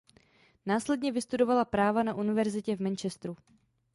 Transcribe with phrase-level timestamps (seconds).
[0.65, 3.37] Následně vystudovala práva na Universitě v Manchesteru.